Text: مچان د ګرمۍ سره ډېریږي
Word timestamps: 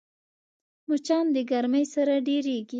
مچان 0.89 1.25
د 1.35 1.37
ګرمۍ 1.51 1.85
سره 1.95 2.13
ډېریږي 2.27 2.67